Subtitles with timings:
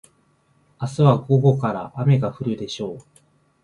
[0.81, 2.97] 明日は午後から雨が降るでしょう。